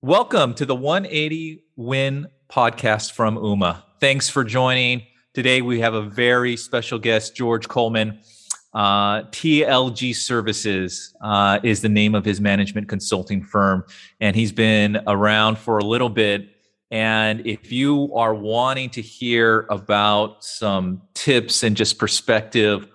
[0.00, 3.84] Welcome to the 180 Win podcast from UMA.
[4.00, 5.02] Thanks for joining.
[5.34, 8.20] Today we have a very special guest, George Coleman.
[8.72, 13.84] Uh, TLG Services uh, is the name of his management consulting firm,
[14.20, 16.48] and he's been around for a little bit.
[16.90, 22.88] And if you are wanting to hear about some tips and just perspective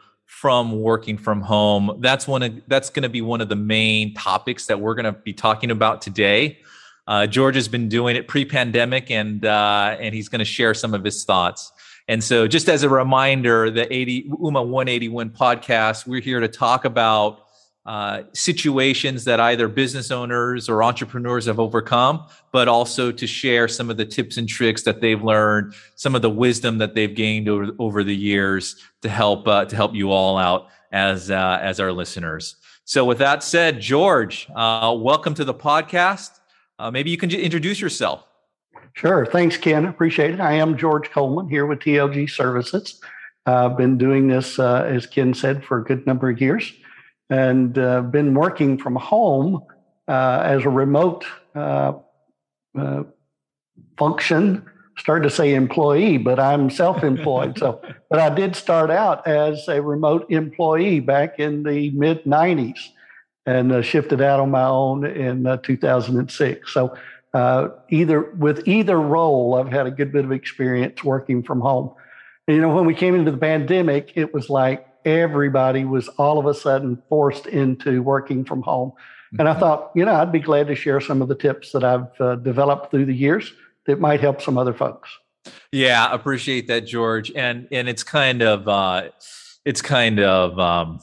[0.44, 4.14] from working from home, that's one of that's going to be one of the main
[4.14, 6.60] topics that we're going to be talking about today.
[7.08, 10.94] Uh, George has been doing it pre-pandemic, and uh, and he's going to share some
[10.94, 11.72] of his thoughts.
[12.10, 16.84] And so, just as a reminder, the 80 UMA 181 podcast, we're here to talk
[16.84, 17.43] about
[17.86, 23.90] uh, situations that either business owners or entrepreneurs have overcome, but also to share some
[23.90, 27.50] of the tips and tricks that they've learned, some of the wisdom that they've gained
[27.50, 31.80] over, over the years to help uh, to help you all out as uh, as
[31.80, 32.56] our listeners.
[32.86, 36.40] So, with that said, George, uh, welcome to the podcast.
[36.80, 38.26] Uh, maybe you can introduce yourself.
[38.94, 39.26] Sure.
[39.26, 39.86] Thanks, Ken.
[39.86, 40.40] Appreciate it.
[40.40, 43.02] I am George Coleman here with TLG Services.
[43.46, 46.72] I've been doing this, uh, as Ken said, for a good number of years
[47.30, 49.62] and uh, been working from home
[50.08, 51.94] uh, as a remote uh,
[52.78, 53.04] uh,
[53.98, 54.66] function.
[54.98, 57.58] Started to say employee, but I'm self-employed.
[57.58, 62.78] so, but I did start out as a remote employee back in the mid '90s,
[63.48, 66.72] and shifted out on my own in 2006.
[66.72, 66.96] So
[67.34, 71.94] uh, either with either role, I've had a good bit of experience working from home.
[72.48, 76.40] And, you know, when we came into the pandemic, it was like everybody was all
[76.40, 78.90] of a sudden forced into working from home.
[78.92, 79.40] Mm-hmm.
[79.40, 79.60] And I mm-hmm.
[79.60, 82.36] thought, you know, I'd be glad to share some of the tips that I've uh,
[82.36, 83.52] developed through the years
[83.86, 85.10] that might help some other folks.
[85.72, 87.32] Yeah, appreciate that, George.
[87.36, 89.10] And and it's kind of uh,
[89.66, 91.00] it's kind of um,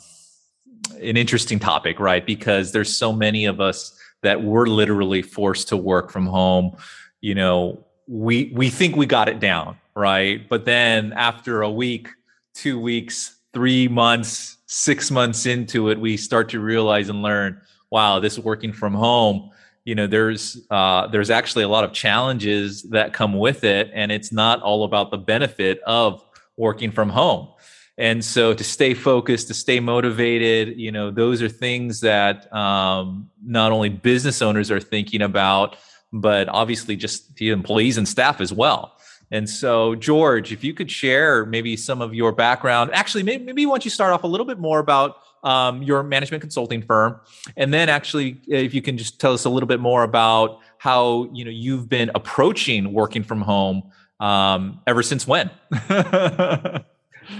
[1.01, 2.25] an interesting topic, right?
[2.25, 6.77] Because there's so many of us that we're literally forced to work from home
[7.21, 12.09] you know we we think we got it down right but then after a week
[12.55, 18.21] two weeks three months six months into it we start to realize and learn wow
[18.21, 19.51] this working from home
[19.85, 24.13] you know there's uh, there's actually a lot of challenges that come with it and
[24.13, 26.25] it's not all about the benefit of
[26.57, 27.49] working from home.
[27.97, 33.31] And so to stay focused to stay motivated you know those are things that um,
[33.45, 35.77] not only business owners are thinking about
[36.13, 38.97] but obviously just the employees and staff as well
[39.31, 43.67] and so george if you could share maybe some of your background actually maybe, maybe
[43.67, 47.19] why don't you start off a little bit more about um, your management consulting firm
[47.57, 51.29] and then actually if you can just tell us a little bit more about how
[51.33, 53.91] you know you've been approaching working from home
[54.21, 55.51] um, ever since when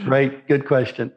[0.05, 0.47] Right.
[0.47, 1.13] Good question.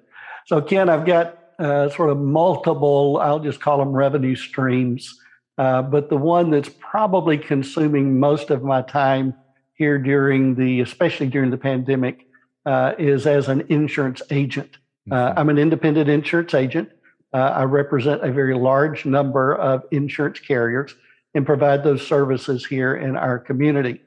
[0.45, 5.19] So, Ken, I've got uh, sort of multiple, I'll just call them revenue streams.
[5.57, 9.35] Uh, but the one that's probably consuming most of my time
[9.75, 12.28] here during the, especially during the pandemic,
[12.66, 14.78] uh, is as an insurance agent.
[15.11, 15.39] Uh, mm-hmm.
[15.39, 16.89] I'm an independent insurance agent.
[17.34, 20.95] Uh, I represent a very large number of insurance carriers
[21.33, 24.01] and provide those services here in our community.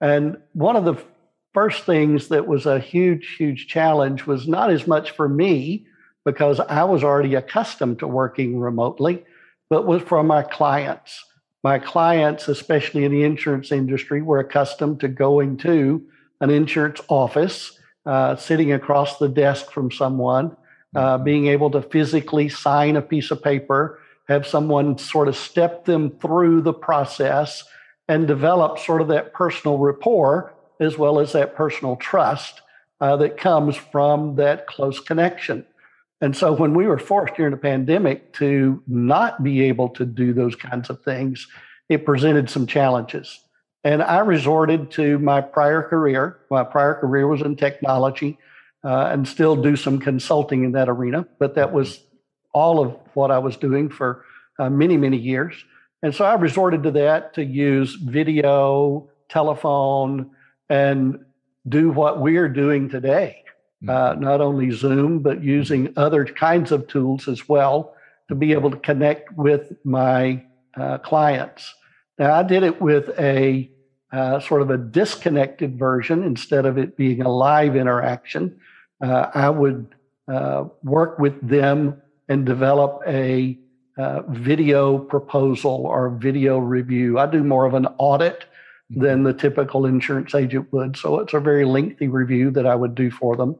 [0.00, 0.96] And one of the
[1.52, 5.86] first things that was a huge, huge challenge was not as much for me
[6.24, 9.24] because I was already accustomed to working remotely,
[9.70, 11.24] but was from my clients.
[11.64, 16.04] My clients, especially in the insurance industry, were accustomed to going to
[16.42, 20.54] an insurance office, uh, sitting across the desk from someone,
[20.94, 21.24] uh, mm-hmm.
[21.24, 23.98] being able to physically sign a piece of paper,
[24.28, 27.64] have someone sort of step them through the process
[28.08, 32.60] and develop sort of that personal rapport as well as that personal trust
[33.00, 35.64] uh, that comes from that close connection.
[36.20, 40.32] And so when we were forced during the pandemic to not be able to do
[40.32, 41.46] those kinds of things,
[41.88, 43.40] it presented some challenges.
[43.82, 46.38] And I resorted to my prior career.
[46.50, 48.38] My prior career was in technology
[48.82, 52.00] uh, and still do some consulting in that arena, but that was
[52.52, 54.24] all of what I was doing for
[54.58, 55.54] uh, many, many years.
[56.02, 60.30] And so I resorted to that to use video, telephone,
[60.68, 61.24] and
[61.68, 63.43] do what we're doing today.
[63.88, 64.22] Uh, mm-hmm.
[64.22, 67.94] not only Zoom, but using other kinds of tools as well
[68.28, 70.42] to be able to connect with my
[70.76, 71.74] uh, clients.
[72.18, 73.70] Now, I did it with a
[74.12, 78.58] uh, sort of a disconnected version instead of it being a live interaction.
[79.02, 79.94] Uh, I would
[80.28, 83.58] uh, work with them and develop a
[83.98, 87.18] uh, video proposal or video review.
[87.18, 88.44] I do more of an audit
[88.96, 90.96] than the typical insurance agent would.
[90.96, 93.56] So it's a very lengthy review that I would do for them.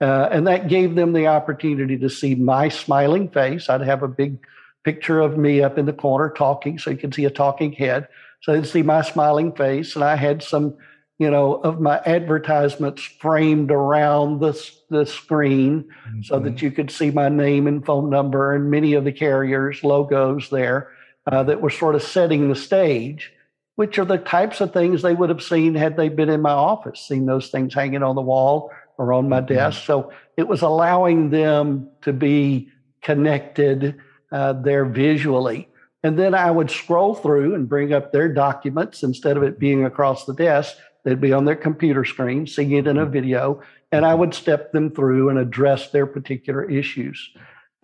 [0.00, 3.68] Uh, and that gave them the opportunity to see my smiling face.
[3.68, 4.38] I'd have a big
[4.84, 8.08] picture of me up in the corner talking, so you can see a talking head.
[8.40, 10.76] So they'd see my smiling face, and I had some,
[11.18, 16.22] you know, of my advertisements framed around the, the screen mm-hmm.
[16.22, 16.64] so that mm-hmm.
[16.64, 20.92] you could see my name and phone number and many of the carriers' logos there
[21.26, 23.32] uh, that were sort of setting the stage
[23.78, 26.50] which are the types of things they would have seen had they been in my
[26.50, 29.54] office, seen those things hanging on the wall or on my mm-hmm.
[29.54, 29.84] desk.
[29.84, 32.72] So it was allowing them to be
[33.02, 33.94] connected
[34.32, 35.68] uh, there visually.
[36.02, 39.84] And then I would scroll through and bring up their documents instead of it being
[39.84, 40.76] across the desk.
[41.04, 43.12] They'd be on their computer screen, seeing it in a mm-hmm.
[43.12, 47.30] video, and I would step them through and address their particular issues.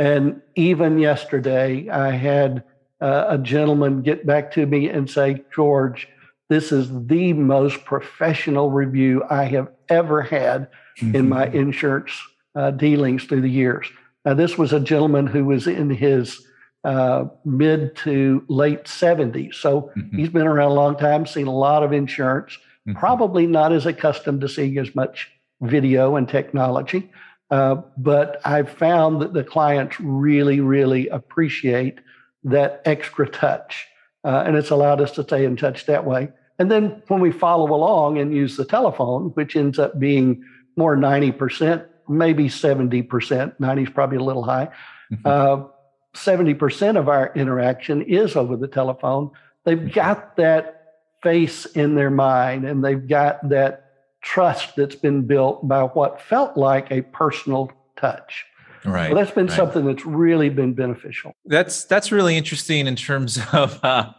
[0.01, 2.65] And even yesterday, I had
[3.05, 6.09] uh, a gentleman get back to me and say, George,
[6.49, 11.15] this is the most professional review I have ever had mm-hmm.
[11.15, 12.13] in my insurance
[12.55, 13.87] uh, dealings through the years.
[14.25, 16.47] Now, this was a gentleman who was in his
[16.85, 19.57] uh, mid to late 70s.
[19.57, 20.17] So mm-hmm.
[20.17, 22.57] he's been around a long time, seen a lot of insurance,
[22.89, 22.99] mm-hmm.
[22.99, 25.31] probably not as accustomed to seeing as much
[25.61, 27.13] video and technology.
[27.51, 31.99] Uh, but I've found that the clients really, really appreciate
[32.45, 33.87] that extra touch.
[34.25, 36.29] Uh, and it's allowed us to stay in touch that way.
[36.59, 40.45] And then when we follow along and use the telephone, which ends up being
[40.77, 44.69] more 90%, maybe 70%, 90 is probably a little high.
[45.13, 45.27] Mm-hmm.
[45.27, 45.69] Uh,
[46.15, 49.31] 70% of our interaction is over the telephone.
[49.65, 49.89] They've mm-hmm.
[49.89, 50.85] got that
[51.23, 53.91] face in their mind and they've got that
[54.21, 58.47] trust that's been built by what felt like a personal touch.
[58.85, 59.11] Right.
[59.11, 59.57] So that's been right.
[59.57, 61.35] something that's really been beneficial.
[61.47, 64.13] That's that's really interesting in terms of uh,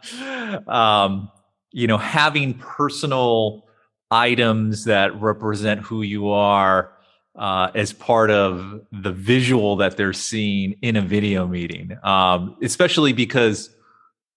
[0.68, 1.30] um,
[1.72, 3.66] you know having personal
[4.10, 6.92] items that represent who you are
[7.36, 13.12] uh, as part of the visual that they're seeing in a video meeting, um, especially
[13.12, 13.70] because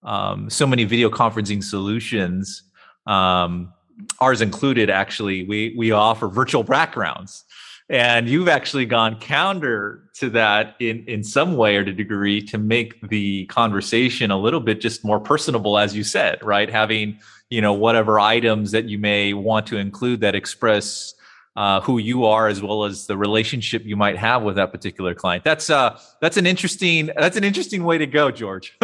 [0.02, 2.62] um, so many video conferencing solutions,
[3.06, 3.72] um,
[4.20, 7.44] ours included, actually, we we offer virtual backgrounds
[7.90, 12.56] and you've actually gone counter to that in in some way or to degree to
[12.56, 16.70] make the conversation a little bit just more personable as you said right?
[16.70, 17.18] Having
[17.50, 21.14] you know whatever items that you may want to include that express
[21.56, 25.14] uh, who you are as well as the relationship you might have with that particular
[25.14, 25.42] client.
[25.42, 28.76] That's uh that's an interesting that's an interesting way to go george.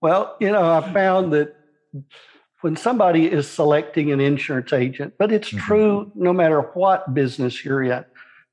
[0.00, 1.56] Well you know i found that
[2.60, 5.58] when somebody is selecting an insurance agent, but it's mm-hmm.
[5.58, 8.04] true no matter what business you're in.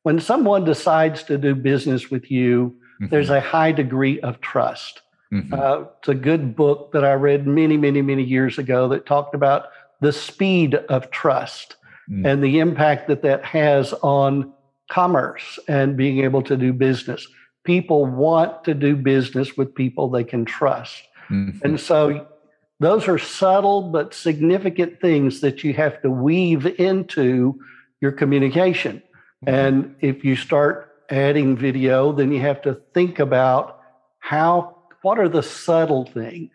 [0.03, 3.07] When someone decides to do business with you, mm-hmm.
[3.07, 5.01] there's a high degree of trust.
[5.33, 5.53] Mm-hmm.
[5.53, 9.33] Uh, it's a good book that I read many, many, many years ago that talked
[9.33, 9.65] about
[10.01, 11.77] the speed of trust
[12.09, 12.25] mm.
[12.27, 14.53] and the impact that that has on
[14.91, 17.27] commerce and being able to do business.
[17.63, 21.01] People want to do business with people they can trust.
[21.31, 21.57] Mm-hmm.
[21.65, 22.27] And so
[22.79, 27.59] those are subtle but significant things that you have to weave into
[28.01, 29.01] your communication.
[29.45, 29.55] Mm-hmm.
[29.55, 33.79] And if you start adding video, then you have to think about
[34.19, 36.51] how, what are the subtle things?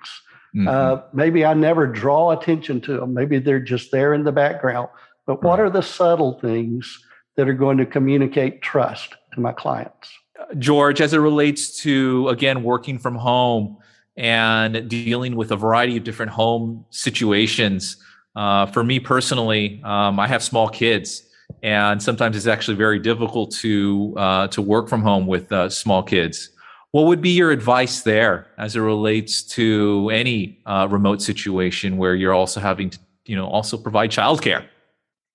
[0.54, 0.68] Mm-hmm.
[0.68, 3.14] Uh, maybe I never draw attention to them.
[3.14, 4.88] Maybe they're just there in the background.
[5.26, 6.98] But what are the subtle things
[7.36, 10.10] that are going to communicate trust to my clients?
[10.58, 13.76] George, as it relates to, again, working from home,
[14.16, 17.96] and dealing with a variety of different home situations.
[18.36, 21.22] Uh, for me personally, um, I have small kids,
[21.62, 26.02] and sometimes it's actually very difficult to uh, to work from home with uh, small
[26.02, 26.50] kids.
[26.92, 32.16] What would be your advice there as it relates to any uh, remote situation where
[32.16, 34.66] you're also having to, you know, also provide childcare?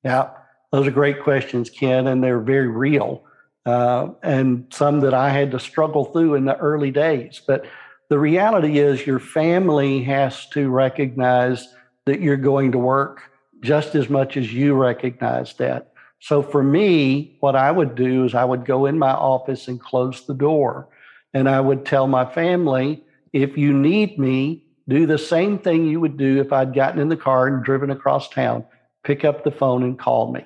[0.04, 0.32] Yeah,
[0.72, 3.24] those are great questions, Ken, and they're very real,
[3.66, 7.66] uh, and some that I had to struggle through in the early days, but
[8.10, 11.68] the reality is your family has to recognize
[12.06, 13.22] that you're going to work
[13.62, 15.92] just as much as you recognize that.
[16.20, 19.80] So for me, what I would do is I would go in my office and
[19.80, 20.88] close the door.
[21.34, 26.00] And I would tell my family, if you need me, do the same thing you
[26.00, 28.64] would do if I'd gotten in the car and driven across town.
[29.04, 30.46] Pick up the phone and call me.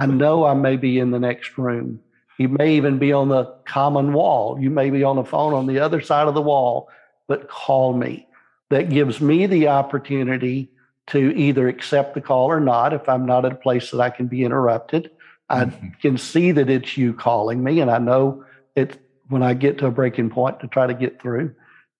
[0.00, 2.00] I know I may be in the next room.
[2.38, 4.58] You may even be on the common wall.
[4.60, 6.88] You may be on the phone on the other side of the wall,
[7.26, 8.26] but call me.
[8.70, 10.70] That gives me the opportunity
[11.08, 14.10] to either accept the call or not if I'm not at a place that I
[14.10, 15.10] can be interrupted.
[15.48, 15.88] I mm-hmm.
[16.00, 18.44] can see that it's you calling me, and I know
[18.76, 21.54] it when I get to a breaking point to try to get through.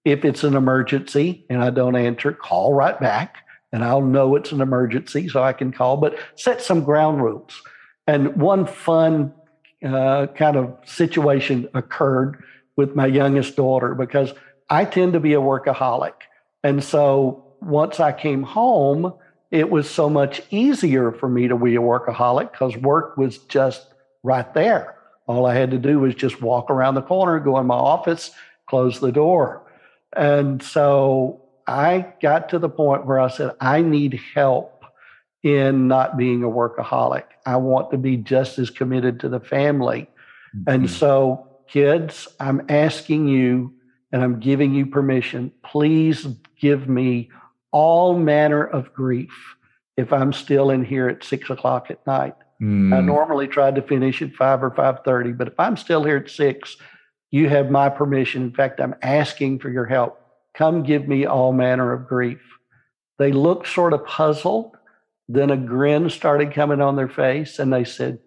[0.05, 3.39] If it's an emergency and I don't answer, call right back,
[3.73, 7.61] and I'll know it's an emergency so I can call, but set some ground rules.
[8.07, 9.35] And one fun
[9.85, 12.43] uh, kind of situation occurred
[12.77, 14.33] with my youngest daughter because
[14.71, 16.15] I tend to be a workaholic.
[16.63, 19.15] And so once I came home,
[19.51, 23.87] it was so much easier for me to be a workaholic because work was just
[24.23, 24.97] right there.
[25.27, 28.31] All I had to do was just walk around the corner, go in my office,
[28.67, 29.63] close the door.
[30.17, 34.78] And so I got to the point where I said, I need help
[35.43, 37.25] in not being a workaholic.
[37.47, 40.09] I want to be just as committed to the family.
[40.57, 40.71] Mm-hmm.
[40.71, 43.75] And so, kids, I'm asking you
[44.13, 45.53] and I'm giving you permission.
[45.65, 46.27] Please
[46.61, 47.31] give me
[47.71, 49.57] all manner of grief
[49.97, 52.35] if I'm still in here at six o'clock at night.
[52.61, 52.97] Mm.
[52.97, 56.17] I normally try to finish at five or five thirty, but if I'm still here
[56.17, 56.77] at six,
[57.31, 58.43] you have my permission.
[58.43, 60.21] In fact, I'm asking for your help.
[60.55, 62.41] Come give me all manner of grief.
[63.19, 64.77] They looked sort of puzzled.
[65.29, 68.19] Then a grin started coming on their face, and they said,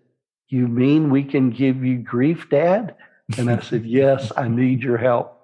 [0.50, 2.96] You mean we can give you grief, Dad?
[3.38, 5.38] And I said, Yes, I need your help.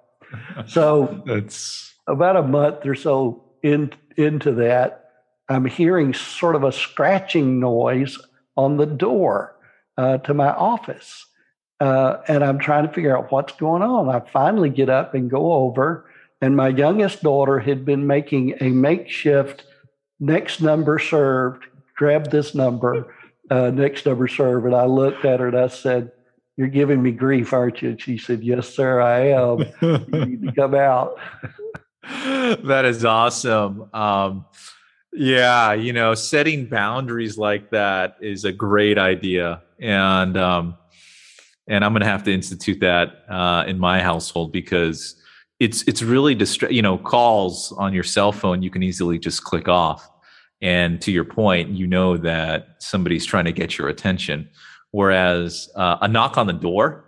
[0.66, 5.10] So that's about a month or so in, into that,
[5.48, 8.18] I'm hearing sort of a scratching noise
[8.56, 9.56] on the door
[9.96, 11.26] uh, to my office.
[11.80, 14.08] Uh, and I'm trying to figure out what's going on.
[14.08, 16.10] I finally get up and go over,
[16.40, 19.64] and my youngest daughter had been making a makeshift
[20.20, 21.64] next number served,
[21.96, 23.14] grab this number,
[23.50, 24.66] uh, next number served.
[24.66, 26.12] And I looked at her and I said,
[26.56, 27.90] You're giving me grief, aren't you?
[27.90, 29.58] And she said, Yes, sir, I am.
[29.80, 31.18] you need to come out.
[32.02, 33.88] that is awesome.
[33.92, 34.46] Um,
[35.12, 40.76] yeah, you know, setting boundaries like that is a great idea, and um,
[41.66, 45.17] and I'm going to have to institute that uh, in my household because
[45.60, 49.44] it's it's really distra- You know, calls on your cell phone you can easily just
[49.44, 50.08] click off,
[50.60, 54.48] and to your point, you know that somebody's trying to get your attention.
[54.90, 57.04] Whereas uh, a knock on the door,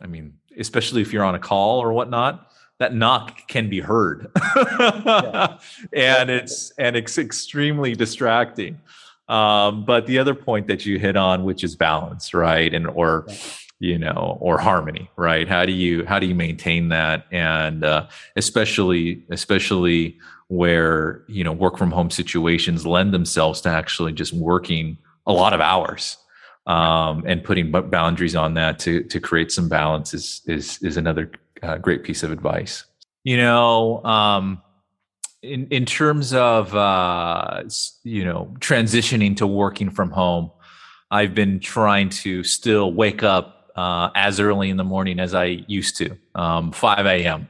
[0.00, 4.26] I mean, especially if you're on a call or whatnot, that knock can be heard
[4.56, 5.58] yeah.
[5.92, 8.80] and it's and it's extremely distracting
[9.28, 13.26] um, but the other point that you hit on which is balance right and or
[13.80, 18.06] you know or harmony right how do you how do you maintain that and uh,
[18.36, 20.18] especially especially
[20.48, 24.96] where you know work from home situations lend themselves to actually just working
[25.26, 26.16] a lot of hours
[26.66, 31.30] um, and putting boundaries on that to to create some balance is is is another
[31.62, 32.84] uh, great piece of advice.
[33.24, 34.62] You know, um,
[35.42, 37.64] in in terms of uh,
[38.04, 40.50] you know transitioning to working from home,
[41.10, 45.64] I've been trying to still wake up uh, as early in the morning as I
[45.66, 47.48] used to, um, 5 a.m.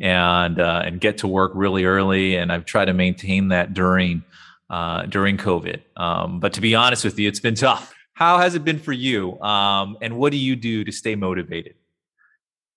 [0.00, 2.36] and uh, and get to work really early.
[2.36, 4.24] And I've tried to maintain that during
[4.70, 5.80] uh, during COVID.
[5.96, 7.94] Um, but to be honest with you, it's been tough.
[8.14, 9.40] How has it been for you?
[9.40, 11.74] Um, and what do you do to stay motivated?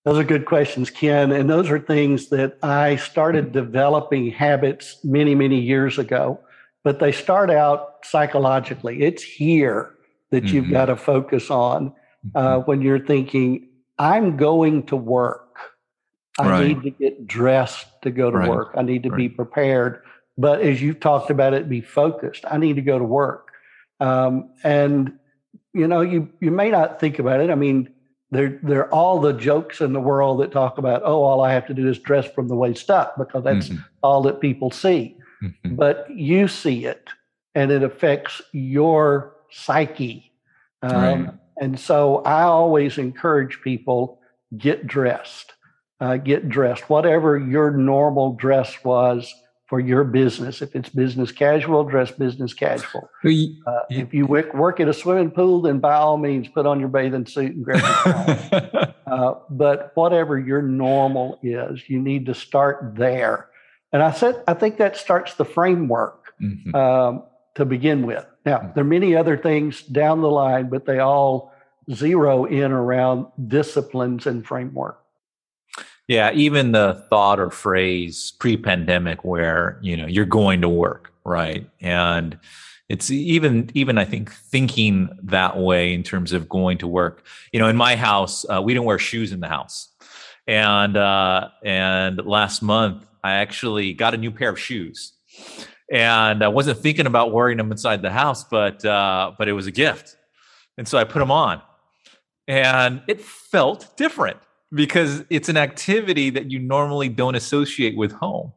[0.04, 1.32] Those are good questions, Ken.
[1.32, 6.38] And those are things that I started developing habits many, many years ago.
[6.84, 9.02] But they start out psychologically.
[9.02, 9.94] It's here
[10.30, 10.54] that mm-hmm.
[10.54, 11.92] you've got to focus on
[12.34, 12.70] uh, mm-hmm.
[12.70, 13.68] when you're thinking,
[13.98, 15.58] I'm going to work.
[16.38, 16.68] I right.
[16.68, 18.48] need to get dressed to go to right.
[18.48, 18.74] work.
[18.76, 19.16] I need to right.
[19.16, 20.02] be prepared.
[20.36, 22.44] But as you've talked about it, be focused.
[22.50, 23.52] I need to go to work.
[24.00, 25.18] Um, and
[25.72, 27.50] you know, you you may not think about it.
[27.50, 27.94] I mean,
[28.30, 31.66] they're they're all the jokes in the world that talk about oh all i have
[31.66, 33.82] to do is dress from the waist up because that's mm-hmm.
[34.02, 35.74] all that people see mm-hmm.
[35.74, 37.08] but you see it
[37.54, 40.32] and it affects your psyche
[40.82, 41.34] um, right.
[41.60, 44.20] And so i always encourage people
[44.56, 45.52] get dressed
[46.00, 49.34] uh, get dressed whatever your normal dress was
[49.66, 50.62] for your business.
[50.62, 53.10] If it's business casual, dress business casual.
[53.66, 56.78] Uh, if you work, work at a swimming pool, then by all means put on
[56.78, 62.34] your bathing suit and grab your uh, But whatever your normal is, you need to
[62.34, 63.48] start there.
[63.92, 66.74] And I said, I think that starts the framework mm-hmm.
[66.74, 67.24] um,
[67.56, 68.26] to begin with.
[68.46, 71.52] Now, there are many other things down the line, but they all
[71.92, 75.02] zero in around disciplines and framework.
[76.08, 81.68] Yeah, even the thought or phrase pre-pandemic where, you know, you're going to work, right?
[81.80, 82.38] And
[82.88, 87.26] it's even even I think thinking that way in terms of going to work.
[87.52, 89.88] You know, in my house, uh, we don't wear shoes in the house.
[90.46, 95.12] And uh and last month I actually got a new pair of shoes.
[95.90, 99.66] And I wasn't thinking about wearing them inside the house, but uh but it was
[99.66, 100.16] a gift.
[100.78, 101.62] And so I put them on.
[102.48, 104.38] And it felt different
[104.72, 108.52] because it's an activity that you normally don't associate with home.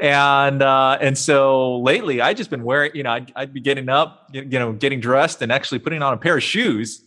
[0.00, 3.90] And uh, and so lately, I just been wearing, you know, I'd, I'd, be getting
[3.90, 7.04] up, you know, getting dressed, and actually putting on a pair of shoes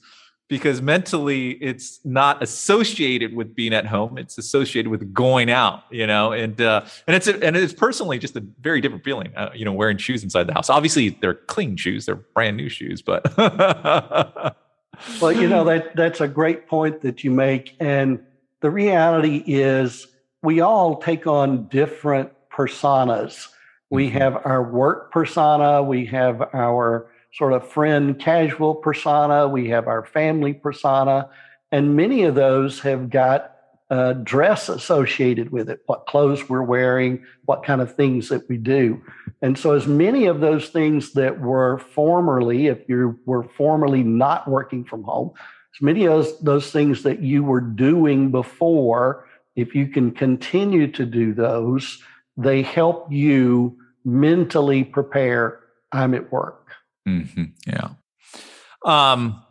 [0.50, 6.06] because mentally it's not associated with being at home it's associated with going out you
[6.06, 9.50] know and uh, and it's a, and it's personally just a very different feeling uh,
[9.54, 13.02] you know wearing shoes inside the house obviously they're clean shoes they're brand new shoes
[13.02, 18.20] but well you know that that's a great point that you make and
[18.62, 20.08] the reality is
[20.42, 23.48] we all take on different personas
[23.90, 24.18] we mm-hmm.
[24.18, 30.06] have our work persona we have our sort of friend casual persona, we have our
[30.06, 31.30] family persona,
[31.72, 33.54] and many of those have got
[33.90, 38.58] uh, dress associated with it, what clothes we're wearing, what kind of things that we
[38.58, 39.02] do.
[39.42, 44.48] And so, as many of those things that were formerly, if you were formerly not
[44.48, 45.32] working from home,
[45.76, 50.92] as many of those, those things that you were doing before, if you can continue
[50.92, 52.02] to do those,
[52.38, 55.60] they help you mentally prepare.
[55.92, 56.63] I'm at work.
[57.08, 57.44] Mm-hmm.
[57.68, 57.90] Yeah.
[58.86, 59.44] Um,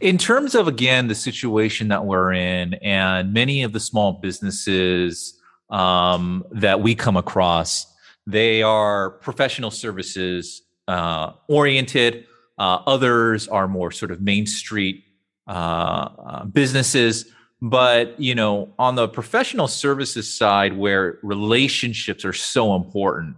[0.00, 5.40] in terms of again the situation that we're in, and many of the small businesses
[5.70, 7.86] um, that we come across,
[8.26, 12.26] they are professional services uh, oriented.
[12.58, 15.04] Uh, others are more sort of main street
[15.46, 17.26] uh, uh businesses.
[17.62, 23.36] But you know, on the professional services side, where relationships are so important,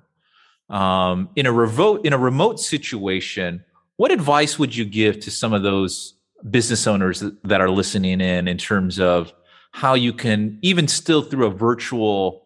[0.71, 3.65] um, in a remote in a remote situation,
[3.97, 6.15] what advice would you give to some of those
[6.51, 9.33] business owners that are listening in in terms of
[9.73, 12.45] how you can even still through a virtual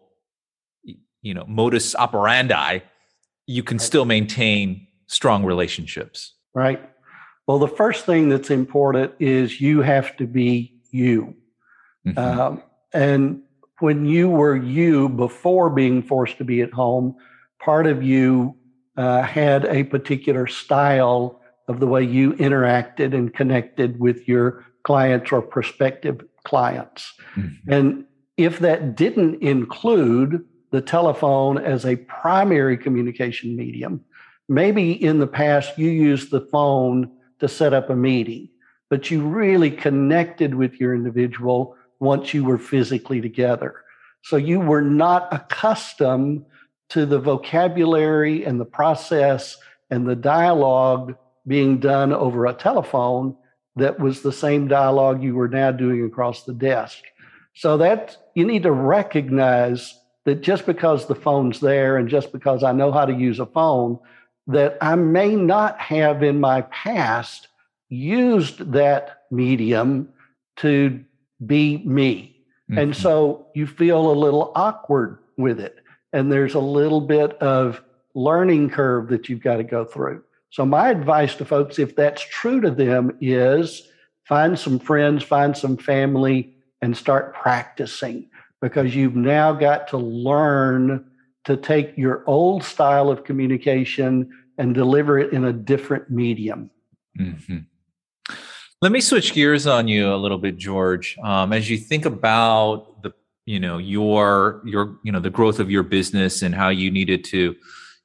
[1.21, 2.79] you know modus operandi
[3.45, 6.33] you can still maintain strong relationships?
[6.53, 6.81] Right.
[7.45, 11.35] Well the first thing that's important is you have to be you.
[12.05, 12.17] Mm-hmm.
[12.19, 12.63] um,
[12.93, 13.41] and
[13.79, 17.15] when you were you before being forced to be at home
[17.63, 18.55] part of you
[18.97, 25.31] uh, had a particular style of the way you interacted and connected with your clients
[25.31, 27.13] or prospective clients.
[27.35, 27.71] Mm-hmm.
[27.71, 28.05] And
[28.37, 34.03] if that didn't include the telephone as a primary communication medium,
[34.49, 37.09] maybe in the past you used the phone
[37.39, 38.49] to set up a meeting,
[38.89, 43.75] but you really connected with your individual once you were physically together.
[44.23, 46.45] So you were not accustomed
[46.89, 49.57] to the vocabulary and the process
[49.89, 51.15] and the dialogue
[51.45, 53.35] being done over a telephone
[53.75, 57.03] that was the same dialogue you were now doing across the desk.
[57.55, 62.63] So that you need to recognize that just because the phone's there and just because
[62.63, 63.99] I know how to use a phone,
[64.47, 67.47] that I may not have in my past
[67.89, 70.09] used that medium
[70.57, 71.03] to
[71.45, 72.35] be me.
[72.69, 72.79] Mm-hmm.
[72.79, 75.82] And so you feel a little awkward with it
[76.13, 77.81] and there's a little bit of
[78.13, 80.23] learning curve that you've got to go through.
[80.51, 83.89] So, my advice to folks, if that's true to them, is
[84.23, 88.29] find some friends, find some family, and start practicing
[88.61, 91.09] because you've now got to learn
[91.45, 96.69] to take your old style of communication and deliver it in a different medium.
[97.19, 97.57] Mm-hmm.
[98.81, 101.17] Let me switch gears on you a little bit, George.
[101.23, 103.13] Um, as you think about the
[103.45, 107.23] you know your your you know the growth of your business and how you needed
[107.25, 107.55] to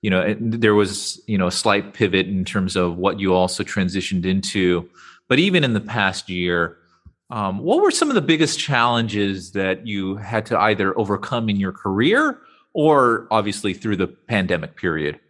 [0.03, 3.63] you know there was you know a slight pivot in terms of what you also
[3.63, 4.89] transitioned into.
[5.29, 6.79] But even in the past year
[7.31, 11.57] um, what were some of the biggest challenges that you had to either overcome in
[11.57, 12.39] your career
[12.73, 15.21] or obviously through the pandemic period?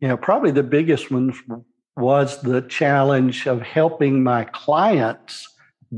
[0.00, 1.32] Yeah probably the biggest one
[1.96, 5.48] was the challenge of helping my clients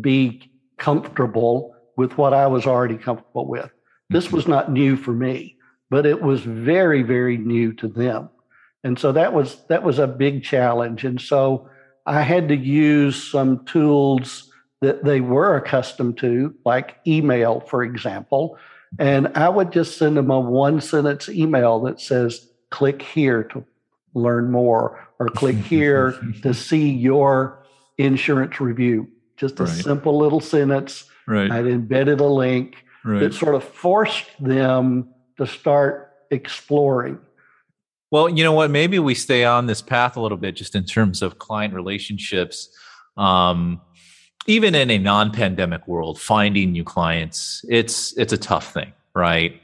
[0.01, 3.70] be comfortable with what I was already comfortable with.
[4.10, 5.56] This was not new for me,
[5.88, 8.28] but it was very, very new to them.
[8.82, 11.04] And so that was that was a big challenge.
[11.04, 11.70] And so
[12.04, 18.58] I had to use some tools that they were accustomed to, like email, for example.
[18.98, 23.64] And I would just send them a one sentence email that says, click here to
[24.14, 27.64] learn more, or click here to see your
[27.96, 29.06] insurance review.
[29.36, 29.72] Just a right.
[29.72, 31.50] simple little sentence Right.
[31.50, 33.20] I'd embedded a link right.
[33.20, 35.08] that sort of forced them
[35.38, 37.18] to start exploring.
[38.11, 38.70] Well, you know what?
[38.70, 42.68] Maybe we stay on this path a little bit just in terms of client relationships.
[43.16, 43.80] Um,
[44.46, 49.61] even in a non-pandemic world, finding new clients, it's it's a tough thing, right?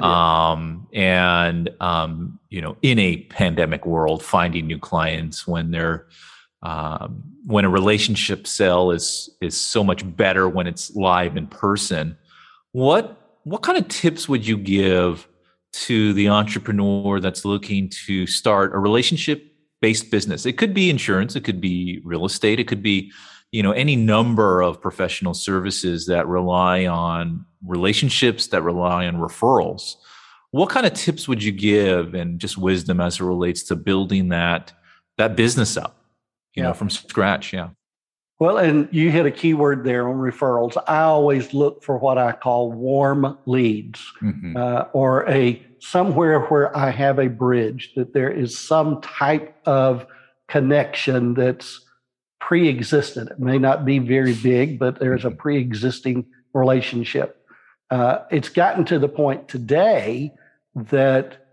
[0.00, 6.06] Um, and um, you know, in a pandemic world, finding new clients when they're
[6.62, 12.16] um, when a relationship sale is is so much better when it's live in person
[12.72, 15.28] what what kind of tips would you give
[15.72, 20.46] to the entrepreneur that's looking to start a relationship based business?
[20.46, 23.12] It could be insurance it could be real estate it could be
[23.50, 29.96] you know any number of professional services that rely on relationships that rely on referrals.
[30.50, 34.28] What kind of tips would you give and just wisdom as it relates to building
[34.30, 34.72] that
[35.18, 36.01] that business up
[36.54, 36.68] you yeah.
[36.68, 37.68] know from scratch yeah
[38.38, 42.18] well and you hit a key word there on referrals i always look for what
[42.18, 44.56] i call warm leads mm-hmm.
[44.56, 50.06] uh, or a somewhere where i have a bridge that there is some type of
[50.48, 51.80] connection that's
[52.42, 53.30] pre-existent.
[53.30, 55.38] It may not be very big, but there's a mm-hmm.
[55.38, 57.46] pre-existing relationship.
[57.90, 60.32] Uh, it's gotten to the point today
[60.74, 61.46] that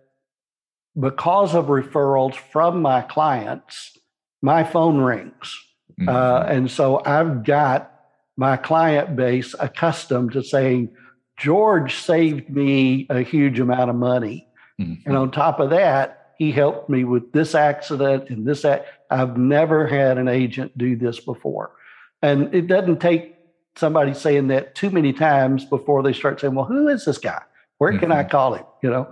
[0.99, 3.97] because of referrals from my clients,
[4.41, 5.59] my phone rings.
[5.99, 6.09] Mm-hmm.
[6.09, 7.91] Uh, and so I've got
[8.37, 10.89] my client base accustomed to saying,
[11.37, 14.47] George saved me a huge amount of money.
[14.79, 15.07] Mm-hmm.
[15.07, 18.63] And on top of that, he helped me with this accident and this.
[18.63, 21.71] Ac- I've never had an agent do this before.
[22.21, 23.35] And it doesn't take
[23.75, 27.41] somebody saying that too many times before they start saying, well, who is this guy?
[27.77, 28.19] Where can mm-hmm.
[28.19, 28.65] I call him?
[28.83, 29.11] You know.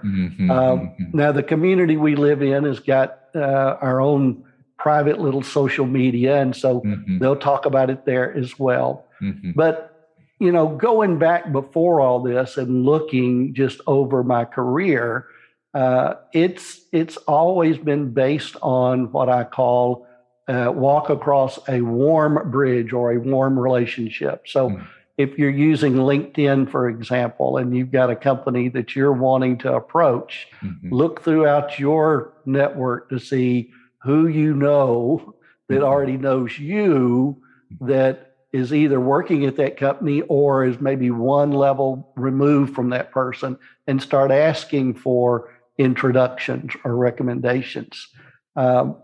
[0.54, 4.44] Um, now the community we live in has got uh, our own
[4.78, 7.18] private little social media, and so mm-hmm.
[7.20, 9.06] they'll talk about it there as well.
[9.22, 9.52] Mm-hmm.
[9.56, 9.94] But
[10.40, 15.26] you know, going back before all this and looking just over my career,
[15.74, 20.08] uh, it's it's always been based on what I call
[20.48, 24.48] uh, walk across a warm bridge or a warm relationship.
[24.48, 24.70] So.
[24.70, 24.88] Mm.
[25.18, 29.74] If you're using LinkedIn, for example, and you've got a company that you're wanting to
[29.74, 30.94] approach, mm-hmm.
[30.94, 33.72] look throughout your network to see
[34.08, 35.36] who you know
[35.68, 35.84] that mm-hmm.
[35.84, 37.42] already knows you
[37.82, 43.12] that is either working at that company or is maybe one level removed from that
[43.12, 48.08] person and start asking for introductions or recommendations.
[48.56, 48.96] Um,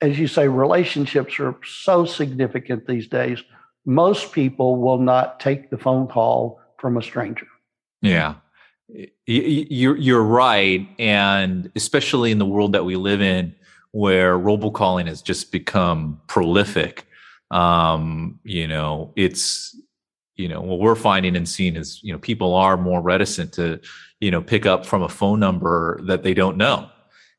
[0.00, 3.42] as you say, relationships are so significant these days.
[3.84, 7.48] Most people will not take the phone call from a stranger.
[8.02, 8.34] Yeah,
[9.26, 13.56] you're you're right, and especially in the world that we live in,
[13.96, 17.06] where robocalling has just become prolific.
[17.50, 19.74] Um, you know, it's
[20.34, 23.80] you know what we're finding and seeing is you know people are more reticent to
[24.20, 26.90] you know pick up from a phone number that they don't know.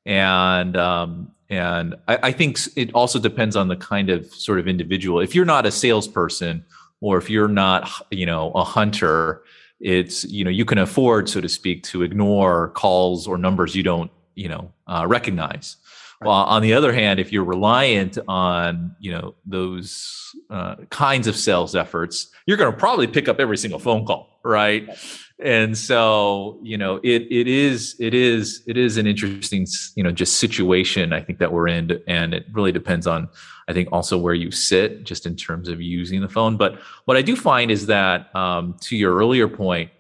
[0.08, 4.68] And um, and I, I, think it also depends on the kind of sort of
[4.68, 5.20] individual.
[5.20, 6.66] If you're not a salesperson
[7.02, 9.44] or if you're not you know a hunter
[9.80, 13.84] it's you know you can afford so to speak to ignore calls or numbers you
[13.84, 15.78] don't you know uh, recognize
[16.20, 16.28] Right.
[16.28, 21.36] Well, on the other hand, if you're reliant on you know those uh, kinds of
[21.36, 24.90] sales efforts, you're going to probably pick up every single phone call, right?
[25.40, 30.12] And so you know it it is it is it is an interesting you know
[30.12, 33.30] just situation I think that we're in, and it really depends on
[33.68, 36.58] I think also where you sit just in terms of using the phone.
[36.58, 39.92] But what I do find is that um, to your earlier point,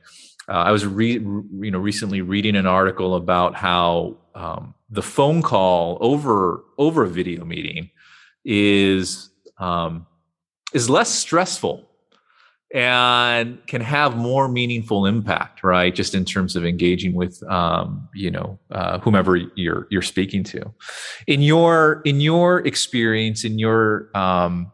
[0.49, 5.41] uh, I was re- you know recently reading an article about how um, the phone
[5.41, 7.89] call over over a video meeting
[8.45, 10.06] is um,
[10.73, 11.89] is less stressful
[12.73, 15.95] and can have more meaningful impact right?
[15.95, 20.71] Just in terms of engaging with um, you know uh, whomever you're you're speaking to.
[21.26, 24.71] In your in your experience in your um,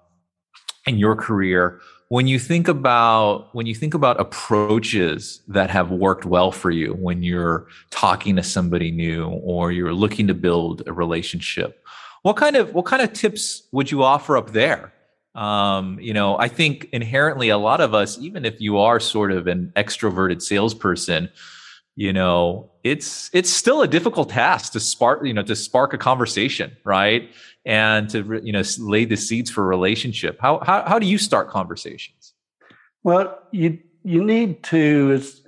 [0.86, 1.80] in your career
[2.14, 6.94] when you think about when you think about approaches that have worked well for you
[6.94, 11.84] when you're talking to somebody new or you're looking to build a relationship
[12.22, 14.94] what kind of what kind of tips would you offer up there?
[15.34, 19.32] Um, you know i think inherently a lot of us even if you are sort
[19.32, 21.30] of an extroverted salesperson
[21.96, 25.98] you know it's it's still a difficult task to spark you know to spark a
[25.98, 27.30] conversation right
[27.66, 31.18] and to you know lay the seeds for a relationship how how, how do you
[31.18, 32.34] start conversations
[33.04, 35.42] well you you need to as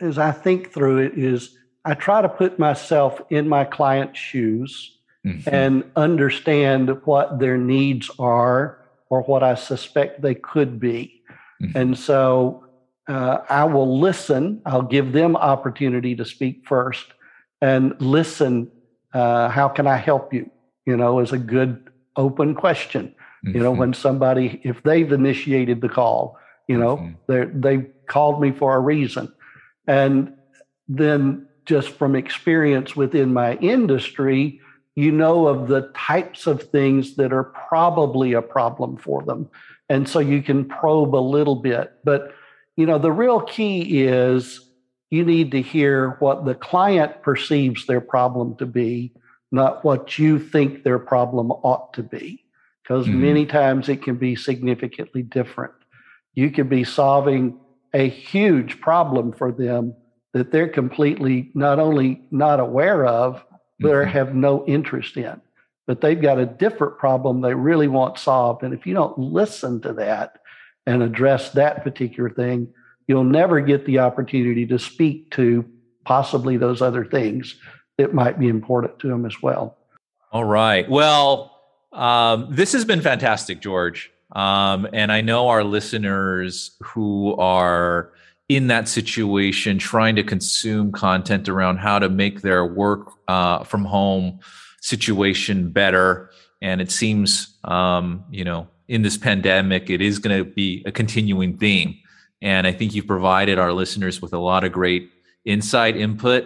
[0.00, 4.98] as i think through it is i try to put myself in my client's shoes
[5.24, 5.48] mm-hmm.
[5.54, 11.22] and understand what their needs are or what i suspect they could be
[11.62, 11.76] mm-hmm.
[11.78, 12.64] and so
[13.08, 17.06] uh, i will listen i'll give them opportunity to speak first
[17.60, 18.70] and listen
[19.14, 20.50] uh, how can i help you
[20.86, 23.14] you know, is a good open question.
[23.44, 23.56] Mm-hmm.
[23.56, 23.80] You know, mm-hmm.
[23.80, 26.38] when somebody, if they've initiated the call,
[26.68, 27.12] you know, mm-hmm.
[27.28, 29.32] they they called me for a reason.
[29.86, 30.34] And
[30.88, 34.60] then just from experience within my industry,
[34.94, 39.48] you know of the types of things that are probably a problem for them.
[39.88, 41.92] And so you can probe a little bit.
[42.04, 42.34] But,
[42.76, 44.68] you know, the real key is
[45.10, 49.12] you need to hear what the client perceives their problem to be
[49.52, 52.42] not what you think their problem ought to be.
[52.82, 53.20] because mm-hmm.
[53.20, 55.74] many times it can be significantly different.
[56.34, 57.60] You could be solving
[57.92, 59.94] a huge problem for them
[60.32, 63.44] that they're completely not only not aware of,
[63.78, 64.10] but mm-hmm.
[64.10, 65.40] have no interest in.
[65.86, 68.62] But they've got a different problem they really want solved.
[68.62, 70.38] And if you don't listen to that
[70.86, 72.68] and address that particular thing,
[73.06, 75.64] you'll never get the opportunity to speak to
[76.04, 77.56] possibly those other things
[77.98, 79.76] that might be important to them as well.
[80.32, 80.88] All right.
[80.88, 81.58] Well,
[81.92, 84.10] um, this has been fantastic, George.
[84.32, 88.12] Um, and I know our listeners who are
[88.48, 93.84] in that situation trying to consume content around how to make their work uh, from
[93.84, 94.40] home
[94.80, 96.30] situation better.
[96.60, 100.92] And it seems, um, you know, in this pandemic, it is going to be a
[100.92, 101.96] continuing theme.
[102.42, 105.10] And I think you've provided our listeners with a lot of great
[105.46, 106.44] insight, input,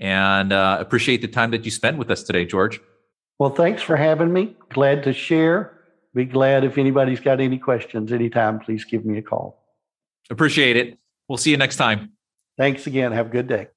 [0.00, 2.80] and uh, appreciate the time that you spent with us today, George.
[3.38, 4.56] Well, thanks for having me.
[4.70, 5.78] Glad to share.
[6.14, 9.62] Be glad if anybody's got any questions anytime, please give me a call.
[10.30, 10.98] Appreciate it.
[11.28, 12.12] We'll see you next time.
[12.56, 13.12] Thanks again.
[13.12, 13.68] Have a good day.